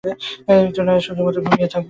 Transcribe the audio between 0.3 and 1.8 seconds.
মৃত্যু নয়, শুধুমাত্র ঘুমিয়ে থাকবে।